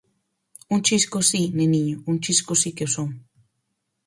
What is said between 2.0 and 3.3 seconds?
un chisco si que o son.